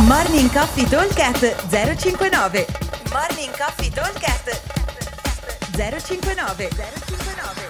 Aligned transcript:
Morning 0.00 0.50
Coffee 0.50 0.86
Talkcast 0.88 1.68
059 1.68 2.66
Morning 3.12 3.54
Coffee 3.54 3.90
Talkcast 3.90 4.48
059 5.76 6.68
059 6.70 7.68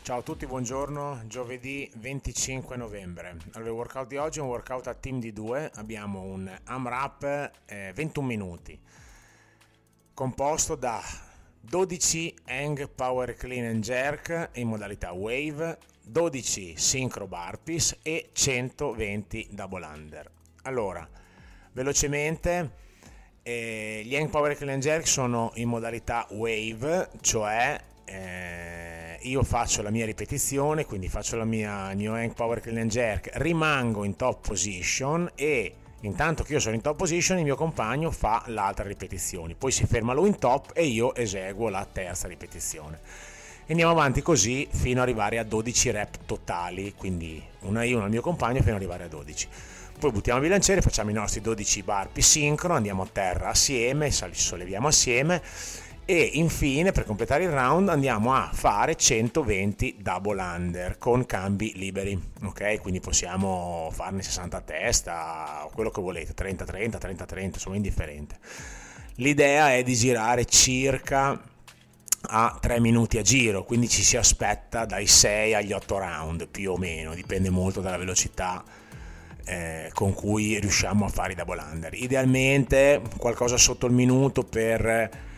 Ciao 0.00 0.18
a 0.18 0.22
tutti, 0.22 0.46
buongiorno. 0.46 1.24
Giovedì 1.26 1.90
25 1.96 2.74
novembre. 2.76 3.36
Allora, 3.52 3.70
il 3.70 3.76
workout 3.76 4.06
di 4.08 4.16
oggi 4.16 4.38
è 4.38 4.42
un 4.42 4.48
workout 4.48 4.86
a 4.86 4.94
team 4.94 5.20
di 5.20 5.32
due. 5.34 5.70
Abbiamo 5.74 6.22
un 6.22 6.50
AMRAP 6.64 7.50
eh, 7.66 7.92
21 7.94 8.26
minuti, 8.26 8.80
composto 10.14 10.74
da 10.74 11.02
12 11.68 12.34
Hang 12.46 12.88
Power 12.94 13.34
Clean 13.34 13.64
and 13.64 13.82
Jerk 13.82 14.50
in 14.54 14.68
modalità 14.68 15.12
Wave, 15.12 15.78
12 16.02 16.74
Synchro 16.76 17.26
Burpees 17.26 17.98
e 18.02 18.30
120 18.32 19.48
Double 19.50 19.84
Under. 19.84 20.30
Allora, 20.62 21.08
velocemente, 21.72 22.70
eh, 23.42 24.02
gli 24.04 24.16
Hang 24.16 24.30
Power 24.30 24.56
Clean 24.56 24.74
and 24.74 24.82
Jerk 24.82 25.06
sono 25.06 25.52
in 25.54 25.68
modalità 25.68 26.26
Wave, 26.30 27.10
cioè 27.20 27.80
eh, 28.04 29.18
io 29.22 29.42
faccio 29.42 29.82
la 29.82 29.90
mia 29.90 30.04
ripetizione, 30.04 30.84
quindi 30.84 31.08
faccio 31.08 31.36
la 31.36 31.44
mia 31.44 31.92
New 31.92 32.12
Hang 32.12 32.34
Power 32.34 32.60
Clean 32.60 32.78
and 32.78 32.90
Jerk, 32.90 33.30
rimango 33.34 34.04
in 34.04 34.16
top 34.16 34.46
position 34.46 35.30
e 35.34 35.76
Intanto 36.04 36.44
che 36.44 36.52
io 36.52 36.60
sono 36.60 36.74
in 36.74 36.82
top 36.82 36.96
position, 36.96 37.38
il 37.38 37.44
mio 37.44 37.56
compagno 37.56 38.10
fa 38.10 38.42
l'altra 38.48 38.84
ripetizione, 38.84 39.54
poi 39.54 39.72
si 39.72 39.86
ferma 39.86 40.12
lui 40.12 40.28
in 40.28 40.38
top 40.38 40.72
e 40.74 40.84
io 40.84 41.14
eseguo 41.14 41.70
la 41.70 41.86
terza 41.90 42.28
ripetizione. 42.28 42.98
Andiamo 43.68 43.92
avanti 43.92 44.20
così 44.20 44.68
fino 44.70 45.00
ad 45.00 45.08
arrivare 45.08 45.38
a 45.38 45.44
12 45.44 45.90
rep 45.90 46.16
totali, 46.26 46.92
quindi 46.94 47.42
una 47.60 47.84
io, 47.84 47.96
una 47.96 48.04
il 48.04 48.10
mio 48.10 48.20
compagno 48.20 48.60
fino 48.60 48.72
ad 48.72 48.76
arrivare 48.76 49.04
a 49.04 49.08
12. 49.08 49.48
Poi 49.98 50.10
buttiamo 50.10 50.38
il 50.40 50.44
bilanciere, 50.44 50.82
facciamo 50.82 51.08
i 51.08 51.14
nostri 51.14 51.40
12 51.40 51.82
barpi 51.82 52.20
sincrono, 52.20 52.74
andiamo 52.74 53.02
a 53.02 53.08
terra 53.10 53.48
assieme, 53.48 54.10
solleviamo 54.10 54.86
assieme 54.86 55.40
e 56.06 56.30
infine 56.34 56.92
per 56.92 57.04
completare 57.04 57.44
il 57.44 57.50
round 57.50 57.88
andiamo 57.88 58.34
a 58.34 58.50
fare 58.52 58.94
120 58.94 59.96
double 60.00 60.42
under 60.42 60.98
con 60.98 61.24
cambi 61.24 61.72
liberi 61.76 62.20
ok? 62.42 62.80
Quindi 62.80 63.00
possiamo 63.00 63.88
farne 63.90 64.22
60 64.22 64.56
a 64.56 64.60
testa 64.60 65.68
quello 65.72 65.90
che 65.90 66.02
volete 66.02 66.34
30 66.34 66.64
30 66.64 66.98
30 66.98 67.24
30 67.24 67.56
insomma 67.56 67.76
indifferente. 67.76 68.38
L'idea 69.16 69.72
è 69.72 69.82
di 69.82 69.94
girare 69.94 70.44
circa 70.44 71.40
a 72.26 72.58
3 72.60 72.80
minuti 72.80 73.16
a 73.16 73.22
giro 73.22 73.64
quindi 73.64 73.88
ci 73.88 74.02
si 74.02 74.16
aspetta 74.16 74.84
dai 74.84 75.06
6 75.06 75.54
agli 75.54 75.72
8 75.72 75.98
round 75.98 76.48
più 76.48 76.72
o 76.72 76.76
meno 76.76 77.14
dipende 77.14 77.50
molto 77.50 77.80
dalla 77.80 77.98
velocità 77.98 78.62
eh, 79.46 79.90
con 79.92 80.12
cui 80.14 80.58
riusciamo 80.58 81.04
a 81.04 81.08
fare 81.08 81.32
i 81.32 81.34
double 81.34 81.62
under. 81.62 81.94
Idealmente 81.94 83.00
qualcosa 83.16 83.56
sotto 83.56 83.86
il 83.86 83.92
minuto 83.92 84.42
per 84.42 85.32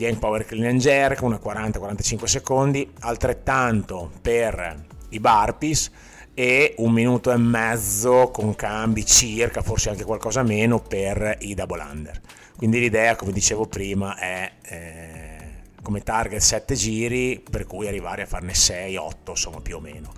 Young 0.00 0.18
Power 0.18 0.46
Clean 0.46 0.64
and 0.64 0.80
Jerk, 0.80 1.20
una 1.20 1.38
40-45 1.42 2.24
secondi, 2.24 2.90
altrettanto 3.00 4.10
per 4.22 4.86
i 5.10 5.20
burpees 5.20 5.90
e 6.32 6.74
un 6.78 6.92
minuto 6.92 7.30
e 7.30 7.36
mezzo 7.36 8.30
con 8.30 8.56
cambi 8.56 9.04
circa, 9.04 9.60
forse 9.60 9.90
anche 9.90 10.04
qualcosa 10.04 10.42
meno 10.42 10.80
per 10.80 11.36
i 11.40 11.52
double 11.52 11.82
under. 11.82 12.18
Quindi 12.56 12.80
l'idea, 12.80 13.14
come 13.14 13.32
dicevo 13.32 13.66
prima, 13.66 14.16
è 14.16 14.52
eh, 14.62 15.38
come 15.82 16.00
target 16.00 16.40
7 16.40 16.74
giri, 16.74 17.42
per 17.50 17.66
cui 17.66 17.86
arrivare 17.86 18.22
a 18.22 18.26
farne 18.26 18.52
6-8, 18.52 19.12
insomma 19.26 19.60
più 19.60 19.76
o 19.76 19.80
meno. 19.80 20.12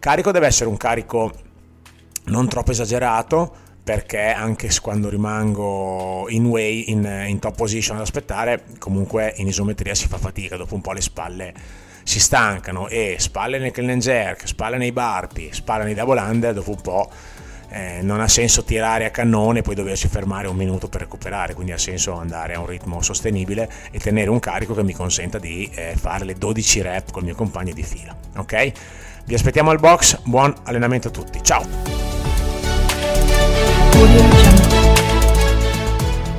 Carico 0.00 0.32
deve 0.32 0.46
essere 0.46 0.68
un 0.68 0.76
carico 0.76 1.30
non 2.24 2.48
troppo 2.48 2.72
esagerato, 2.72 3.61
perché 3.84 4.30
anche 4.30 4.70
quando 4.80 5.08
rimango 5.08 6.26
in 6.28 6.46
way, 6.46 6.84
in, 6.88 7.24
in, 7.26 7.38
top 7.40 7.56
position 7.56 7.96
ad 7.96 8.02
aspettare, 8.02 8.64
comunque 8.78 9.34
in 9.38 9.48
isometria 9.48 9.94
si 9.94 10.06
fa 10.06 10.18
fatica, 10.18 10.56
dopo 10.56 10.74
un 10.74 10.80
po' 10.80 10.92
le 10.92 11.00
spalle 11.00 11.54
si 12.04 12.20
stancano 12.20 12.88
e 12.88 13.16
spalle 13.18 13.58
nel 13.58 13.70
clean 13.70 13.90
and 13.90 14.02
jerk, 14.02 14.46
spalle 14.46 14.76
nei 14.76 14.92
barpi, 14.92 15.48
spalle 15.52 15.84
nei 15.84 15.94
double 15.94 16.20
under, 16.20 16.54
dopo 16.54 16.70
un 16.70 16.80
po' 16.80 17.10
eh, 17.70 18.00
non 18.02 18.20
ha 18.20 18.28
senso 18.28 18.64
tirare 18.64 19.06
a 19.06 19.10
cannone 19.10 19.60
e 19.60 19.62
poi 19.62 19.74
doversi 19.74 20.06
fermare 20.06 20.46
un 20.46 20.56
minuto 20.56 20.88
per 20.88 21.00
recuperare, 21.00 21.54
quindi 21.54 21.72
ha 21.72 21.78
senso 21.78 22.12
andare 22.12 22.54
a 22.54 22.60
un 22.60 22.66
ritmo 22.66 23.00
sostenibile 23.02 23.70
e 23.90 23.98
tenere 23.98 24.30
un 24.30 24.38
carico 24.38 24.74
che 24.74 24.82
mi 24.82 24.92
consenta 24.92 25.38
di 25.38 25.70
eh, 25.74 25.94
fare 25.96 26.24
le 26.24 26.34
12 26.34 26.82
rep 26.82 27.10
col 27.10 27.24
mio 27.24 27.34
compagno 27.34 27.72
di 27.72 27.82
fila, 27.82 28.14
ok? 28.36 28.72
Vi 29.24 29.34
aspettiamo 29.34 29.70
al 29.70 29.78
box, 29.78 30.20
buon 30.24 30.54
allenamento 30.64 31.08
a 31.08 31.10
tutti, 31.10 31.42
ciao! 31.42 31.91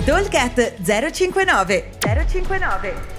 Dolcat 0.06 0.74
059 0.86 1.84
059 2.00 3.13